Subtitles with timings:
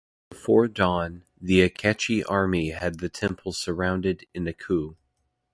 [0.31, 4.97] Before dawn, the Akechi army had the temple surrounded in a coup.